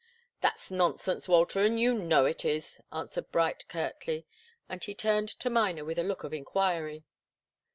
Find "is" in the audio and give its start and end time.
2.43-2.81